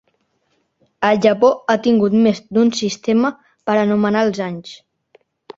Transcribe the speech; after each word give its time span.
El 1.09 1.19
Japó 1.25 1.51
ha 1.73 1.75
tingut 1.89 2.17
més 2.29 2.41
d'un 2.59 2.73
sistema 2.81 3.31
per 3.69 3.77
anomenar 3.83 4.29
els 4.31 4.43
anys. 4.51 4.77